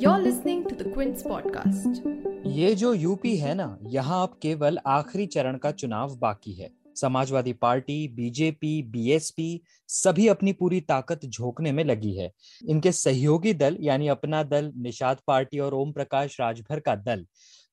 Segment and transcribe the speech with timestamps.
[0.00, 2.00] You're listening to the Quince podcast.
[2.46, 7.52] ये जो UP है ना, यहाँ अब केवल आखिरी चरण का चुनाव बाकी है। समाजवादी
[7.52, 12.32] पार्टी बीजेपी बीएसपी सभी अपनी पूरी ताकत झोंकने में लगी है।
[12.68, 17.26] इनके सहयोगी दल, यानी अपना दल, निषाद पार्टी और ओम प्रकाश राजभर का दल,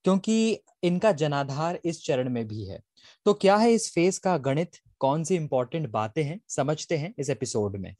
[0.04, 2.80] क्योंकि इनका जनाधार इस चरण में भी है।
[3.24, 4.70] तो क्या है इस फ़ेज़ का गणित?
[4.98, 6.40] कौन सी इंपॉर्टेंट बातें हैं?
[6.48, 7.94] समझते हैं इस एपिसोड में।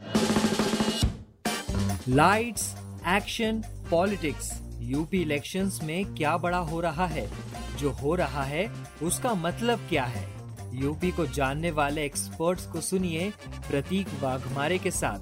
[2.09, 2.75] Lights
[3.09, 7.31] action politics UP elections में क्या बड़ा हो रहा है?
[7.79, 8.71] जो हो रहा है,
[9.03, 10.29] उसका मतलब क्या है?
[10.75, 13.33] यूपी को जानने वाले एक्सपर्ट्स को सुनिए
[13.71, 15.19] प्रतीक वाघमारे के साथ।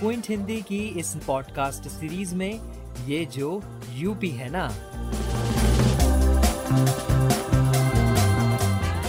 [0.00, 2.60] क्विंट हिंदी की इस पॉडकास्ट सीरीज़ में
[3.06, 4.68] ये जो यूपी है ना।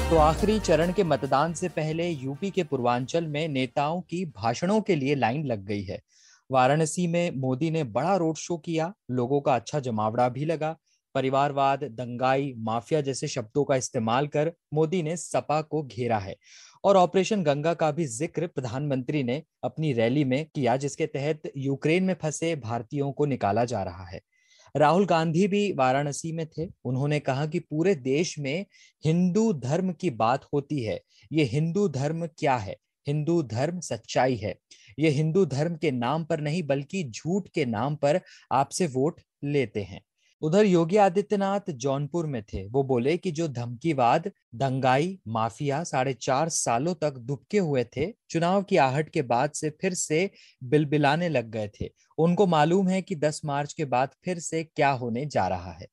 [0.09, 4.95] तो आखिरी चरण के मतदान से पहले यूपी के पूर्वांचल में नेताओं की भाषणों के
[4.95, 6.01] लिए लाइन लग गई है।
[6.51, 10.75] वाराणसी में मोदी ने बड़ा रोड शो किया, लोगों का अच्छा जमावड़ा भी लगा।
[11.15, 16.35] परिवारवाद, दंगाई, माफिया जैसे शब्दों का इस्तेमाल कर मोदी ने सपा को घेरा है।
[16.83, 22.03] और ऑपरेशन गंगा का भी ज़िक्र प्रधानमंत्री ने अपनी रैली में किया, जिसके तहत यूक्रेन
[22.03, 24.21] में फंसे भारतीयों को निकाला जा रहा है।
[24.75, 28.65] राहुल गांधी भी वाराणसी में थे। उन्होंने कहा कि पूरे देश में
[29.05, 30.99] हिंदू धर्म की बात होती है।
[31.31, 32.75] ये हिंदू धर्म क्या है?
[33.07, 34.55] हिंदू धर्म सच्चाई है।
[34.99, 39.83] ये हिंदू धर्म के नाम पर नहीं, बल्कि झूठ के नाम पर आपसे वोट लेते
[39.83, 40.01] हैं।
[40.41, 46.49] उधर योगी आदित्यनाथ जौनपुर में थे। वो बोले कि जो धमकीवाद, दंगाई, माफिया साढ़े चार
[46.49, 50.31] सालों तक दुबके हुए थे, चुनाव की आहट के बाद से फिर से
[50.63, 54.89] बिलबिलाने लग गए थे। उनको मालूम है कि 10 मार्च के बाद फिर से क्या
[54.89, 55.87] होने जा रहा है।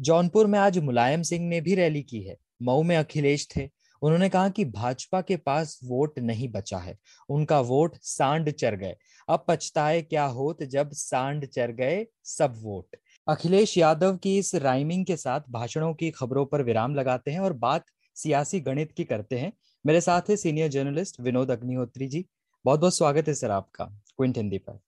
[0.00, 4.28] जौनपुर में आज मुलायम सिंह ने भी रैली की है। मऊ में अखिलेश थे। उन्होंने
[4.28, 6.96] कहा कि भाजपा के पास वोट नहीं बचा है।
[7.28, 8.96] उनका वोट सांड चर गए।
[9.28, 12.96] अब पछताए क्या होत जब सांड चर गए सब वोट।
[13.26, 17.52] अखिलेश यादव की इस राइमिंग के साथ भाषणों की खबरों पर विराम लगाते हैं और
[17.52, 17.84] बात
[18.16, 19.52] सियासी गणित की करते हैं।
[19.84, 22.24] मेरे साथ है सीनियर जर्नलिस्ट विनोद अग्निहोत्री जी।
[22.64, 24.80] बहुत बहुत स्वागत है सर आपका क्विंट हिंदी पर।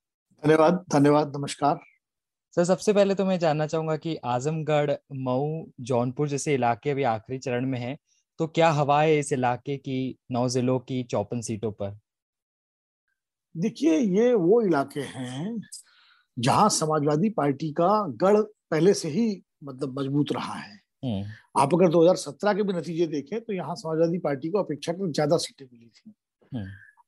[0.42, 1.78] धन्यवाद धन्यवाद नमस्कार।
[2.56, 7.38] सर सबसे पहले तो मैं जानना चाहूँगा कि आजमगढ़ मऊ जौनपुर जैसे इलाके अभी आखिरी
[7.38, 7.96] चरण में हैं।
[8.40, 9.98] तो क्या हवा है इस इलाके की
[10.32, 11.98] नौ जिलों की चौपन सीटों पर
[13.54, 15.60] देखिए ये वो इलाके हैं
[16.36, 18.40] जहाँ समाजवादी पार्टी का गढ़
[18.70, 19.26] पहले से ही
[19.64, 24.18] मतलब मज़बूत रहा है हम्म। आप अगर 2017 के भी नतीजे देखें तो यहाँ समाजवादी
[24.18, 26.12] पार्टी को अपेक्षाकृत ज़्यादा सीटें मिली थी
[26.52, 26.66] हम्म।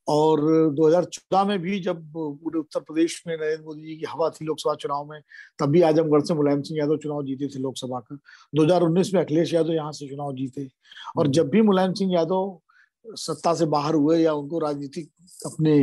[0.09, 0.41] और
[0.75, 4.75] 2014 में भी जब पूरे उत्तर प्रदेश में नरेंद्र मोदी जी की हवा थी लोकसभा
[4.75, 5.21] चुनाव में
[5.59, 8.19] तब भी आजमगढ़ से मुलायम सिंह यादव चुनाव जीते थे लोकसभा का।
[8.55, 12.59] 2019 में अखिलेश यादव यहाँ से चुनाव जीते। और हम्म। जब भी मुलायम सिंह यादव
[13.07, 15.11] सत्ता से बाहर हुए या उनको राजनीतिक
[15.47, 15.77] अपने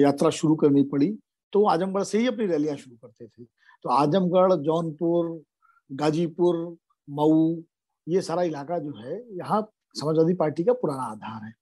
[0.00, 1.10] यात्रा शुरू करनी पड़ी
[1.52, 5.40] तो आजमगढ़ से ही अपनी रैलियाँ शुरू करते थे। तो आजमगढ़ जौनपुर
[5.90, 6.56] गाजीपुर
[7.08, 7.56] मऊ
[8.06, 9.60] ये सारा इलाका जो है यहाँ
[10.00, 11.52] समाजवादी पार्टी का पुराना आधार है।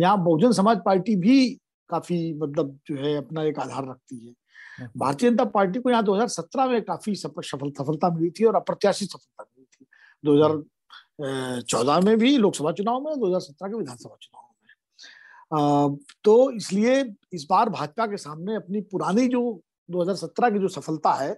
[0.00, 1.48] यहाँ बहुजन समाज पार्टी भी
[1.90, 4.34] काफ़ी मतलब जो है अपना एक आधार रखती है।
[4.78, 9.08] हाँ। भारतीय जनता पार्टी को यहाँ 2017 में काफ़ी सफल सफलता मिली थी और अप्रत्याशित
[9.08, 9.86] सफलता मिली थी।
[10.24, 17.02] 2014 में भी लोकसभा चुनाव में 2017 के विधानसभा चुनाव में। तो इसलिए
[17.32, 21.34] इस बार भाजपा के सामने अपनी पुरानी जो 2017 की जो सफलता है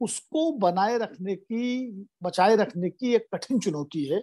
[0.00, 4.22] उसको बनाए रखने की बचाए रखने की एक कठिन चुनौती है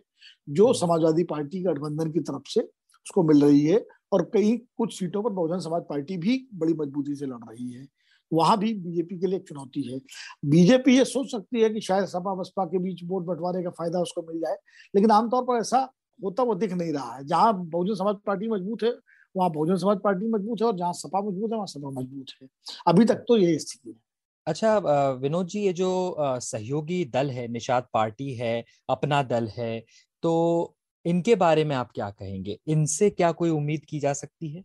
[0.49, 4.97] जो हम्म। समाजवादी पार्टी गठबंधन की तरफ़ से उसको मिल रही है और कई कुछ
[4.99, 7.87] सीटों पर बहुजन समाज पार्टी भी बड़ी मजबूती से लड़ रही है।
[8.31, 9.99] वहाँ भी बीजेपी के लिए एक चुनौती है।
[10.45, 14.01] बीजेपी ये सोच सकती है कि शायद सपा बसपा के बीच वोट बंटवारे का फ़ायदा
[14.01, 14.55] उसको मिल जाए
[14.93, 15.79] लेकिन आमतौर पर ऐसा
[16.19, 18.93] होता वो दिख नहीं रहा है। जहाँ बहुजन समाज पार्टी मज़बूत है
[19.35, 22.47] वहाँ बहुजन समाज पार्टी मज़बूत है और जहाँ सपा मज़बूत है वहाँ सपा मज़बूत है।
[22.87, 23.95] अभी तक तो यही स्थिति है।
[24.47, 24.77] अच्छा
[25.21, 25.89] विनोद जी ये जो
[26.19, 29.79] सहयोगी दल है निषाद पार्टी है अपना दल है
[30.23, 30.33] तो
[31.05, 32.57] इनके बारे में आप क्या कहेंगे?
[32.67, 34.63] इनसे क्या कोई उम्मीद की जा सकती है?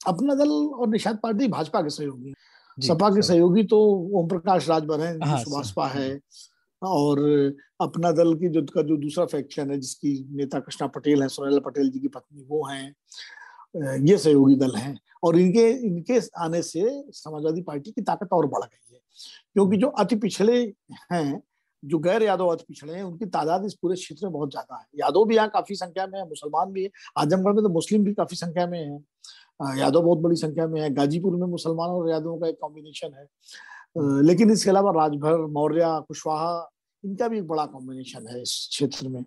[0.00, 2.34] अपना दल और निषाद पार्टी भाजपा के सहयोगी
[2.78, 3.78] सपा के सहयोगी तो
[4.18, 6.20] ओम प्रकाश राजभर है हाँ, सुभाषपा है
[6.82, 7.18] और
[7.80, 11.60] अपना दल की जो का जो दूसरा फैक्शन है जिसकी नेता कृष्णा पटेल है सोनेला
[11.66, 12.94] पटेल जी की पत्नी वो हैं।
[14.06, 16.82] ये सहयोगी दल हैं और इनके इनके आने से
[17.14, 18.91] समाजवादी पार्टी की ताकत और बढ़ गई है।
[19.54, 20.60] क्योंकि जो अति पिछड़े
[21.12, 21.42] हैं,
[21.82, 24.86] जो गैर यादव अति पिछड़े हैं, उनकी तादाद इस पूरे क्षेत्र में बहुत ज़्यादा है।
[24.96, 28.14] यादव भी यहाँ काफ़ी संख्या में है, मुसलमान भी है, आजमगढ़ में तो मुस्लिम भी
[28.14, 32.38] काफ़ी संख्या में है। यादव बहुत बड़ी संख्या में है, गाजीपुर में मुसलमानों और यादवों
[32.38, 36.70] का एक कॉम्बिनेशन है। लेकिन इसके अलावा राजभर, मौर्य, कुशवाहा,
[37.04, 39.24] इनका भी एक बड़ा कॉम्बिनेशन है इस क्षेत्र में।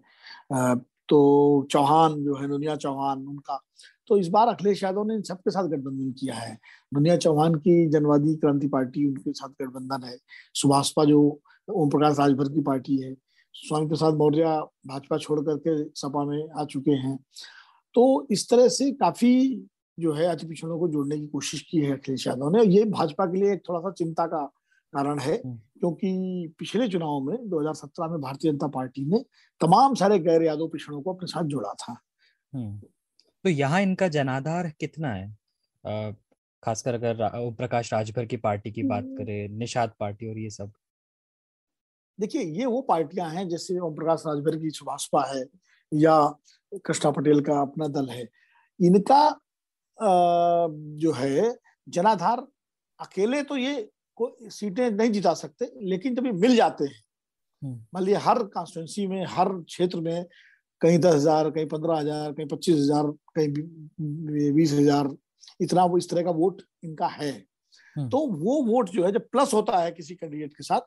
[1.09, 3.61] तो चौहान जो है, नुनिया चौहान, उनका
[4.07, 6.59] तो इस बार अखिलेश यादव ने इन सबके साथ गठबंधन किया है।
[6.93, 10.17] दुनिया चौहान की जनवादी क्रांति पार्टी उनके साथ गठबंधन है।
[10.53, 11.41] सुभाषपा जो
[11.73, 13.15] ओम प्रकाश राजभर की पार्टी है
[13.53, 14.43] स्वामी प्रसाद मौर्य
[14.87, 17.19] भाजपा छोड़ करके सपा में आ चुके हैं।
[17.93, 19.65] तो इस तरह से काफ़ी
[19.99, 23.25] जो है अति पिछड़ों को जोड़ने की कोशिश की है अखिलेश यादव ने। ये भाजपा
[23.25, 24.45] के लिए एक थोड़ा सा चिंता का
[24.93, 29.19] कारण है हम्म। क्योंकि पिछले चुनाव में 2017 में भारतीय जनता पार्टी ने
[29.61, 32.01] तमाम सारे गैर यादव पिछड़ों को अपने साथ जोड़ा था।
[32.53, 32.81] हम्म।
[33.45, 36.13] तो यहाँ इनका जनाधार कितना है
[36.63, 40.49] खासकर अगर ओम प्रकाश राजभर की पार्टी की बात हम्म। करें निषाद पार्टी और ये
[40.49, 40.71] सब
[42.19, 45.43] देखिए ये वो पार्टियाँ हैं जैसे ओम प्रकाश राजभर की सुभाषपा है
[45.91, 46.17] या
[46.85, 48.27] कृष्णा पटेल का अपना दल है
[48.79, 49.21] इनका
[50.97, 51.53] जो है
[51.87, 52.45] जनाधार
[52.99, 53.75] अकेले तो ये
[54.17, 57.01] को सीटें नहीं जिता सकते लेकिन जब ये मिल जाते हैं
[57.61, 60.25] हम्म। मान लिया हर कॉन्स्टिट्यूंसी में हर क्षेत्र में
[60.81, 65.15] कहीं दस हज़ार कहीं पंद्रह हज़ार कहीं पच्चीस हज़ार कहीं बीस हज़ार
[65.61, 67.31] इतना वो इस तरह का वोट इनका है
[67.95, 70.81] हम्म। तो वो वोट जो है जब प्लस होता है किसी कैंडिडेट के साथ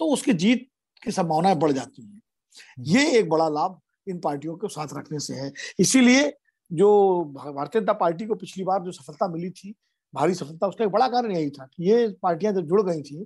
[0.00, 0.68] तो उसकी जीत
[1.02, 5.18] की संभावनाएँ बढ़ जाती हैं हम्म। ये एक बड़ा लाभ इन पार्टियों को साथ रखने
[5.20, 6.32] से है इसीलिए
[6.70, 6.90] जो
[7.34, 9.74] भारतीय जनता पार्टी को पिछली बार जो सफलता मिली थी
[10.14, 13.24] भारी सफलता उसका एक बड़ा कारण यही था कि ये पार्टियाँ जब जुड़ गई थी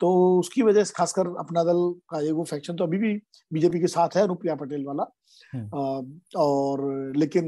[0.00, 1.80] तो उसकी वजह से खासकर अपना दल
[2.10, 3.14] का ये वो फैक्शन तो अभी भी
[3.52, 5.04] बीजेपी के साथ है अनुप्रिया पटेल वाला।
[5.54, 7.44] हम्म। और लेकिन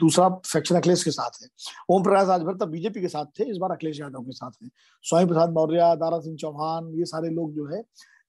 [0.00, 1.48] दूसरा फैक्शन अखिलेश के साथ है।
[1.90, 4.68] ओम प्रकाश राजभर तब बीजेपी के साथ थे इस बार अखिलेश यादव के साथ है।
[5.04, 7.82] स्वामी प्रसाद मौर्य दारा सिंह चौहान ये सारे लोग जो है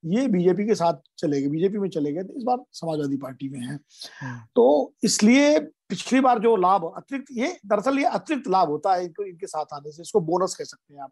[0.03, 3.59] ये बीजेपी के साथ चले गए बीजेपी में चले गए इस बार समाजवादी पार्टी में
[3.59, 8.93] है। हम्म। तो इसलिए पिछली बार जो लाभ अतिरिक्त ये दरअसल ये अतिरिक्त लाभ होता
[8.93, 11.11] है इनको इनके साथ आने से इसको बोनस कह सकते हैं आप।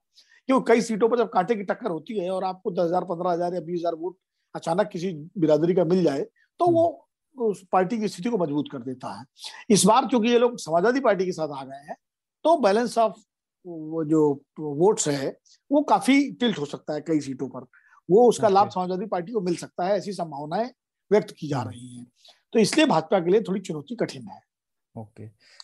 [0.51, 0.61] क्यों?
[0.63, 3.53] कई सीटों पर जब कांटे की टक्कर होती है और आपको दस हज़ार पंद्रह हज़ार
[3.53, 4.17] या बीस हज़ार वोट
[4.55, 6.25] अचानक किसी बिरादरी का मिल जाए
[6.59, 6.83] तो वो
[7.37, 9.23] उस पार्टी की स्थिति को मज़बूत कर देता है।
[9.69, 11.95] इस बार चूँकि ये लोग समाजवादी पार्टी के साथ आ गए हैं
[12.45, 13.13] तो बैलेंस ऑफ़
[13.65, 14.21] वो जो
[14.59, 15.29] वोट्स है
[15.71, 17.65] वो काफ़ी टिल्ट हो सकता है कई सीटों पर।
[18.09, 20.69] वो उसका लाभ समाजवादी पार्टी को मिल सकता है ऐसी संभावनाएँ
[21.11, 22.05] व्यक्त की जा हम्म। रही हैं।
[22.53, 24.39] तो इसलिए भाजपा के लिए थोड़ी चुनौती कठिन है।
[24.95, 25.23] ओके।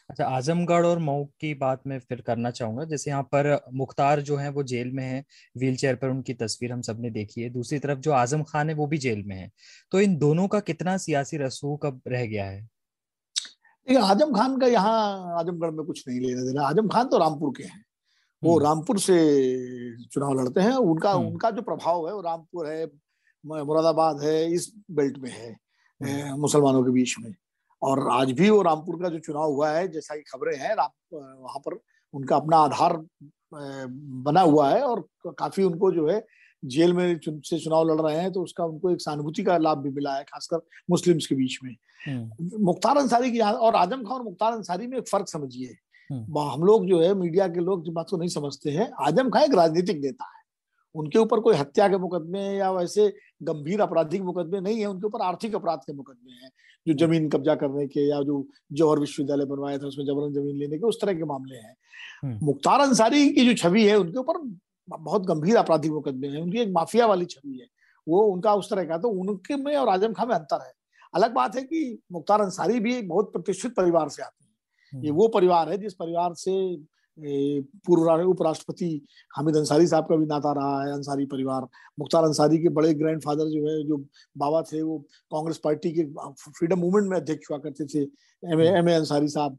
[0.10, 4.36] अच्छा आजमगढ़ और मऊ की बात मैं फिर करना चाहूँगा। जैसे यहाँ पर मुख्तार जो
[4.38, 5.24] है वो जेल में है
[5.58, 8.76] व्हील चेयर पर उनकी तस्वीर हम सबने देखी है। दूसरी तरफ़ जो आज़म खान है
[8.76, 9.50] वो भी जेल में है।
[9.92, 12.62] तो इन दोनों का कितना सियासी रसूख अब रह गया है?
[12.62, 17.54] देखिए आज़म खान का यहाँ आजमगढ़ में कुछ नहीं लेना देना। आज़म खान तो रामपुर
[17.58, 17.84] के हैं।
[18.42, 19.18] वो हम्म। रामपुर से
[20.06, 22.86] चुनाव लड़ते हैं। उनका हम्म। उनका जो प्रभाव है वो रामपुर है
[23.44, 25.52] मुरादाबाद है इस बेल्ट में है
[26.02, 27.34] हम्म। मुसलमानों के बीच में।
[27.82, 30.76] और आज भी वो रामपुर का जो चुनाव हुआ है जैसा कि खबरें हैं
[31.14, 31.80] वहाँ पर
[32.14, 32.98] उनका अपना आधार
[33.54, 36.26] बना हुआ है और काफ़ी उनको जो है
[36.66, 39.90] जेल में से चुनाव लड़ रहे हैं तो उसका उनको एक सहानुभूति का लाभ भी
[39.90, 41.76] मिला है खासकर मुस्लिम्स के बीच में।
[42.64, 45.76] मुख्तार अंसारी की और आज़म खान और मुख्तार अंसारी में एक फ़र्क समझिए।
[46.10, 49.30] हम्म। हम लोग जो है मीडिया के लोग जो बात को नहीं समझते हैं। आज़म
[49.30, 50.37] खान एक राजनीतिक नेता है।
[50.98, 53.08] उनके ऊपर कोई हत्या के मुकदमे या वैसे
[53.44, 56.50] गंभीर आपराधिक मुकदमे नहीं है उनके ऊपर आर्थिक अपराध के मुकदमे हैं
[56.88, 60.56] जो हम्म। ज़मीन कब्जा करने के या जो जौहर विश्वविद्यालय बनवाया था उसमें जबरन ज़मीन
[60.56, 61.76] लेने के उस तरह के मामले हैं
[62.24, 64.42] हम्म। मुख्तार अंसारी की जो छवि है उनके ऊपर
[64.88, 67.68] बहुत गंभीर आपराधिक मुकदमे हैं उनकी एक माफिया वाली छवि है
[68.08, 70.74] वो उनका उस तरह का तो उनके में और आज़म खां में अंतर है
[71.14, 75.10] अलग बात है कि मुख्तार अंसारी भी एक बहुत प्रतिष्ठित परिवार से आते हैं ये
[75.10, 76.54] हम्म। वो परिवार है जिस परिवार से
[77.18, 78.90] पूर्व उपराष्ट्रपति
[79.32, 83.50] हामिद अंसारी साहब का भी नाता रहा है अंसारी परिवार। मुख्तार अंसारी के बड़े ग्रैंडफादर
[83.50, 83.98] जो है जो
[84.36, 84.98] बाबा थे वो
[85.32, 86.04] कांग्रेस पार्टी के
[86.50, 88.02] फ्रीडम मूवमेंट में अध्यक्ष हुआ करते थे
[88.44, 89.58] M A M A Ansari साहब।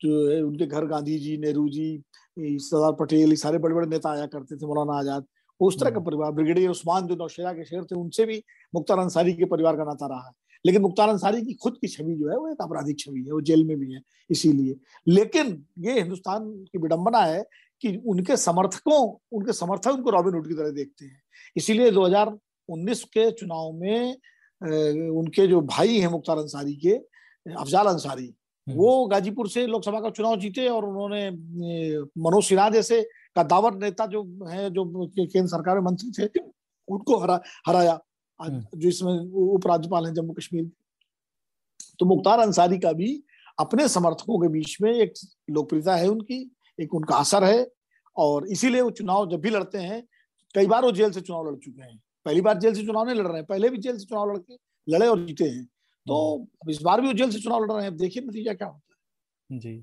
[0.00, 2.02] जो है उनके घर गांधी जी नेहरू जी
[2.36, 5.24] सरदार पटेल सारे बड़े बड़े नेता आया करते थे मौलाना आज़ाद।
[5.60, 8.42] उस तरह का हम्म। परिवार ब्रिगेडियर उस्मान जो नौशेरा के शेर थे उनसे भी
[8.74, 10.32] मुख्तार अंसारी के परिवार का नाता रहा है।
[10.64, 13.40] लेकिन मुख्तार अंसारी की खुद की छवि जो है वो एक आपराधिक छवि है वो
[13.40, 14.00] जेल में भी है
[14.30, 14.76] इसीलिए।
[15.06, 17.44] लेकिन ये हिंदुस्तान की विडंबना है
[17.82, 19.00] कि उनके समर्थकों
[19.32, 21.22] उनके समर्थक उनको रॉबिन हुड की तरह देखते हैं।
[21.56, 24.16] इसीलिए 2019 के चुनाव में
[25.10, 26.94] उनके जो भाई हैं मुख्तार अंसारी के
[27.46, 31.30] अफजाल अंसारी हम्म। वो गाजीपुर से लोकसभा का चुनाव जीते और उन्होंने
[32.20, 33.02] मनोज सिन्हा जैसे
[33.36, 36.40] का दावर नेता जो है जो केंद्र सरकार में मंत्री थे
[36.88, 37.98] उनको हरा हराया।
[38.40, 39.12] हम्म। जो इसमें
[39.54, 40.70] उपराज्यपाल हैं जम्मू कश्मीर
[41.98, 43.22] तो मुख्तार अंसारी का भी
[43.58, 45.12] अपने समर्थकों के बीच में एक
[45.50, 46.38] लोकप्रियता है उनकी
[46.78, 47.66] एक उनका असर है
[48.16, 50.02] और इसीलिए वो चुनाव जब भी लड़ते हैं
[50.54, 53.16] कई बार वो जेल से चुनाव लड़ चुके हैं। पहली बार जेल से चुनाव नहीं
[53.16, 54.56] लड़ रहे हैं पहले भी जेल से चुनाव लड़के
[54.88, 55.64] लड़े और जीते हैं।
[56.06, 58.68] तो हम्म। इस बार भी वो जेल से चुनाव लड़ रहे हैं देखिए नतीजा क्या
[58.68, 58.94] होता
[59.50, 59.76] है। जी।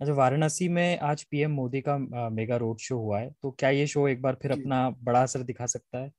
[0.00, 1.96] अच्छा वाराणसी में आज पीएम मोदी का
[2.30, 5.42] मेगा रोड शो हुआ है तो क्या ये शो एक बार फिर अपना बड़ा असर
[5.42, 6.12] दिखा सकता है?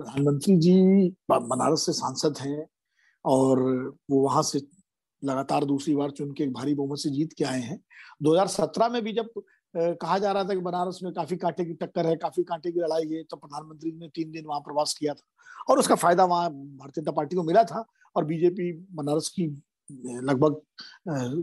[0.00, 0.74] प्रधानमंत्री जी
[1.30, 2.66] बनारस से सांसद हैं
[3.24, 3.60] और
[4.10, 4.60] वो वहाँ से
[5.22, 7.80] लगातार दूसरी बार चुन के एक भारी बहुमत से जीत के आए हैं।
[8.22, 9.42] 2017 में भी जब
[9.76, 12.80] कहा जा रहा था कि बनारस में काफ़ी कांटे की टक्कर है काफ़ी कांटे की
[12.80, 15.26] लड़ाई है तो प्रधानमंत्री ने तीन दिन वहाँ प्रवास किया था
[15.68, 17.84] और उसका फ़ायदा वहाँ भारतीय जनता पार्टी को मिला था
[18.16, 19.46] और बीजेपी बनारस की
[20.22, 20.60] लगभग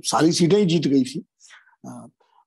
[0.06, 1.26] सारी सीटें ही जीत गई थी।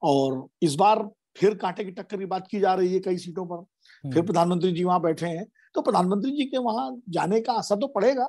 [0.03, 3.47] और इस बार फिर कांटे की टक्कर की बात की जा रही है कई सीटों
[3.47, 3.63] पर।
[4.03, 7.77] फिर हम्म। प्रधानमंत्री जी वहाँ बैठे हैं तो प्रधानमंत्री जी के वहाँ जाने का असर
[7.77, 8.29] तो पड़ेगा।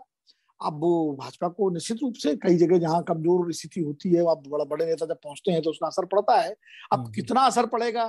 [0.60, 0.80] अब
[1.20, 4.86] भाजपा को निश्चित रूप से कई जगह जहाँ कमज़ोर स्थिति होती है वहाँ बड़ा बड़े
[4.86, 6.52] नेता जब पहुँचते हैं तो उसका असर पड़ता है।
[6.94, 8.06] अब हम्म। कितना असर पड़ेगा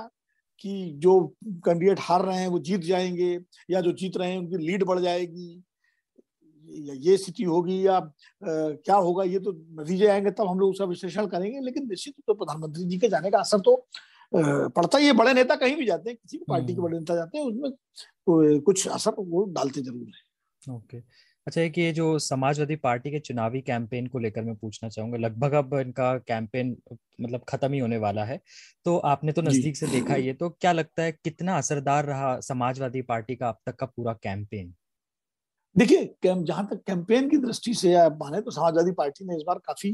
[0.61, 1.19] कि जो
[1.65, 3.37] कैंडिडेट हार रहे हैं वो जीत जाएँगे
[3.69, 5.63] या जो जीत रहे हैं उनकी लीड बढ़ जाएगी
[6.69, 8.09] या ये स्थिति होगी या आ,
[8.41, 12.33] क्या होगा ये तो नतीजे आएँगे तब हम लोग उसका विश्लेषण करेंगे। लेकिन निश्चित से
[12.33, 13.75] प्रधानमंत्री जी के जाने का असर तो
[14.35, 16.97] पड़ता ही है बड़े नेता कहीं भी जाते हैं किसी भी पार्टी के हम्म। बड़े
[16.99, 20.97] नेता जाते हैं उसमें कुछ असर वो डालते ज़रूर है। ओके।
[21.47, 25.53] अच्छा एक ये जो समाजवादी पार्टी के चुनावी कैंपेन को लेकर मैं पूछना चाहूँगा लगभग
[25.53, 26.75] अब इनका कैंपेन
[27.21, 28.39] मतलब खत्म ही होने वाला है
[28.85, 33.01] तो आपने तो नज़दीक से देखा ये तो क्या लगता है कितना असरदार रहा समाजवादी
[33.01, 34.73] पार्टी का अब तक का पूरा कैंपेन?
[35.75, 39.59] देखिए जहाँ तक कैंपेन की दृष्टि से आप माने तो समाजवादी पार्टी ने इस बार
[39.65, 39.91] काफ़ी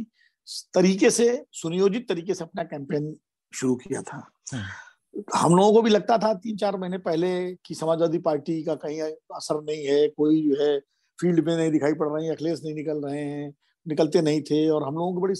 [0.73, 3.13] तरीके से सुनियोजित तरीके से अपना कैंपेन
[3.53, 4.17] शुरू किया था
[4.53, 4.63] हम्म।
[5.35, 9.01] हम लोगों को भी लगता था तीन चार महीने पहले कि समाजवादी पार्टी का कहीं
[9.01, 10.77] असर नहीं है कोई जो है
[11.19, 13.53] फ़ील्ड में नहीं दिखाई पड़ रहे है अखिलेश नहीं निकल रहे हैं
[13.85, 15.33] निकलते नहीं थे और हम लोगों को बड़ी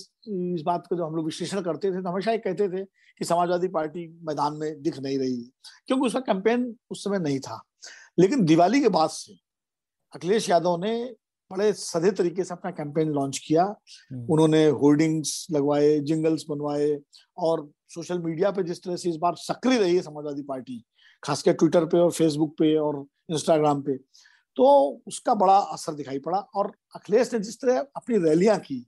[0.54, 2.84] इस बात को जो हम लोग विश्लेषण करते थे तो हमेशा ये कहते थे
[3.22, 5.50] कि समाजवादी पार्टी मैदान में दिख नहीं रही है
[5.88, 7.62] क्योंकि उसका कैंपेन उस समय नहीं था
[8.20, 9.38] लेकिन दिवाली के बाद से
[10.14, 10.94] अखिलेश यादव ने
[11.52, 16.98] बड़े सधे तरीके से अपना कैंपेन लॉन्च किया हम्म। उन्होंने होर्डिंग्स लगवाए जिंगल्स बनवाए
[17.38, 20.84] और सोशल मीडिया पे जिस तरह से इस बार सक्रिय रही है समाजवादी पार्टी
[21.24, 23.98] खासकर ट्विटर पे और फेसबुक पे और इंस्टाग्राम पे
[24.58, 24.68] तो
[25.08, 28.86] उसका बड़ा असर दिखाई पड़ा और अखिलेश ने जिस तरह अपनी रैलियाँ की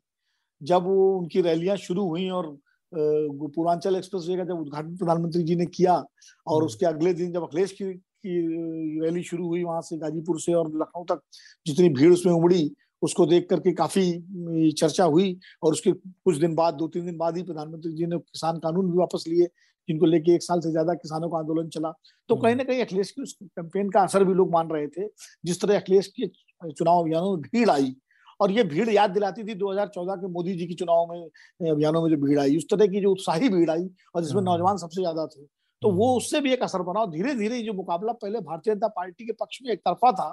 [0.61, 2.57] जब वो उनकी रैलियाँ शुरू हुई और
[2.91, 7.31] पूर्वांचल एक्सप्रेस वे का जब उद्घाटन प्रधानमंत्री जी ने किया और हम्म। उसके अगले दिन
[7.33, 7.93] जब अखिलेश की
[8.23, 11.21] की रैली शुरू हुई वहाँ से गाजीपुर से और लखनऊ तक
[11.65, 12.63] जितनी भीड़ उसमें उमड़ी
[13.01, 17.37] उसको देख करके काफ़ी चर्चा हुई और उसके कुछ दिन बाद दो तीन दिन बाद
[17.37, 19.47] ही प्रधानमंत्री जी ने किसान कानून भी वापस लिए
[19.89, 21.91] जिनको लेके एक साल से ज़्यादा किसानों का आंदोलन चला
[22.29, 25.07] तो कहीं ना कहीं अखिलेश की उस कैंपेन का असर भी लोग मान रहे थे
[25.45, 27.95] जिस तरह अखिलेश के चुनाव अभियानों में भीड़ आई
[28.39, 32.09] और ये भीड़ याद दिलाती थी 2014 के मोदी जी के चुनाव में अभियानों में
[32.09, 35.01] जो भीड़ आई उस तरह की जो उत्साही भीड़ आई और जिसमें हम्म। नौजवान सबसे
[35.01, 35.45] ज़्यादा थे
[35.81, 38.87] तो वो हम्म। उससे भी एक असर बना धीरे धीरे जो मुकाबला पहले भारतीय जनता
[38.95, 40.29] पार्टी के पक्ष में एक तरफा था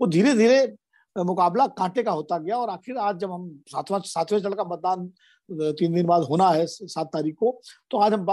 [0.00, 0.60] वो धीरे धीरे
[1.16, 5.06] मुकाबला कांटे का होता गया और आखिर आज जब हम सातवां सातवें चरण का मतदान
[5.74, 8.24] तीन दिन बाद होना है सात तारीख को तो आज हम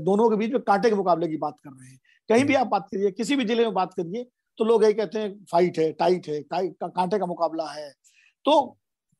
[0.00, 1.98] दोनों के बीच में कांटे के मुकाबले की बात कर रहे हैं
[2.28, 4.26] कहीं भी हम्म। आप बात करिए किसी भी ज़िले में बात करिए
[4.58, 6.40] तो लोग यही कहते हैं फाइट है टाइट है
[6.82, 7.90] कांटे का मुकाबला है
[8.44, 8.60] तो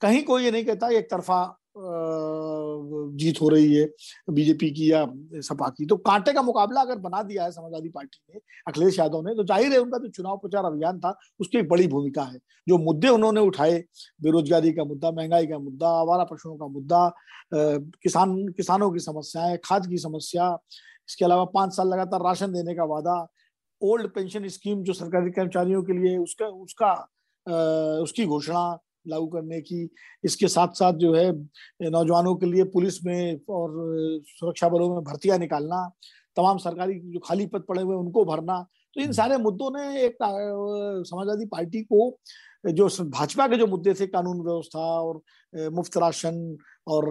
[0.02, 1.42] कहीं कोई ये नहीं कहता एक तरफा
[1.78, 3.84] जीत हो रही है
[4.30, 5.04] बीजेपी की या
[5.42, 9.22] सपा की। तो कांटे का मुकाबला अगर बना दिया है समाजवादी पार्टी ने, अखिलेश यादव
[9.28, 12.38] ने तो ज़ाहिर है उनका जो चुनाव प्रचार अभियान था, उसकी एक बड़ी भूमिका है।
[12.66, 13.78] जो मुद्दे उन्होंने उठाए,
[14.22, 17.10] बेरोजगारी का मुद्दा, महँगाई का मुद्दा, आवारा पशुओं का मुद्दा
[17.54, 20.56] किसान, किसानों की समस्याएँ, खाद की समस्या,
[21.08, 23.26] इसके अलावा पाँच साल लगातार राशन देने का वादा,
[23.82, 26.92] ओल्ड पेंशन स्कीम जो सरकारी कर्मचारियों के लिए उसका उसका
[28.02, 29.88] उसकी घोषणा लागू करने की
[30.24, 31.30] इसके साथ साथ जो है
[31.90, 33.76] नौजवानों के लिए पुलिस में और
[34.30, 35.86] सुरक्षा बलों में भर्तियाँ निकालना
[36.36, 38.62] तमाम सरकारी जो खाली पद पड़े हुए उनको भरना
[38.96, 40.16] तो इन हम्म। सारे मुद्दों ने एक
[41.06, 42.10] समाजवादी पार्टी को
[42.64, 45.20] जो भाजपा के जो मुद्दे थे कानून व्यवस्था और
[45.70, 46.40] मुफ़्त राशन
[46.88, 47.06] और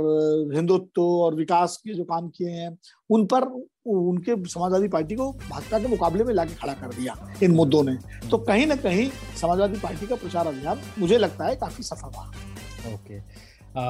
[0.55, 2.77] हिंदुत्व और विकास के जो काम किए हैं
[3.10, 3.43] उन पर
[3.88, 7.96] उनके समाजवादी पार्टी को भाजपा के मुकाबले में लाके खड़ा कर दिया इन मुद्दों ने।
[8.29, 9.10] तो कहीं ना कहीं
[9.41, 13.19] समाजवादी पार्टी का प्रचार अभियान मुझे लगता है काफ़ी सफल रहा। ओके।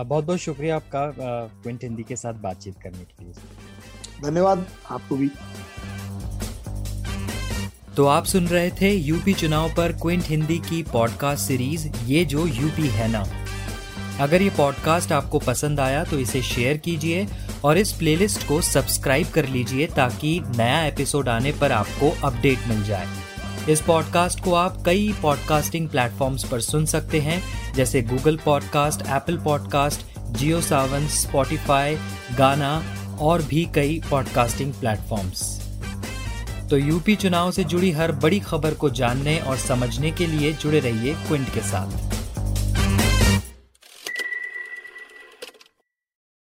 [0.04, 1.12] बहुत बहुत शुक्रिया आपका
[1.64, 3.34] क्विंट हिंदी के साथ बातचीत करने के लिए।
[4.24, 5.30] धन्यवाद आपको भी।
[7.96, 12.46] तो आप सुन रहे थे यूपी चुनाव पर क्विंट हिंदी की पॉडकास्ट सीरीज़ ये जो
[12.48, 13.24] यूपी है ना।
[14.20, 17.28] अगर ये पॉडकास्ट आपको पसंद आया तो इसे शेयर कीजिए
[17.64, 22.84] और इस प्लेलिस्ट को सब्सक्राइब कर लीजिए ताकि नया एपिसोड आने पर आपको अपडेट मिल
[22.84, 23.08] जाए।
[23.70, 27.42] इस पॉडकास्ट को आप कई पॉडकास्टिंग प्लेटफॉर्म्स पर सुन सकते हैं,
[27.74, 31.98] जैसे Google podcast Apple podcast Jio Saavn Spotify
[32.38, 32.84] Gaana
[33.22, 35.62] और भी कई पॉडकास्टिंग प्लेटफॉर्म्स
[36.70, 40.80] तो यूपी चुनाव से जुड़ी हर बड़ी खबर को जानने और समझने के लिए जुड़े
[40.80, 42.07] रहिए क्विंट के साथ।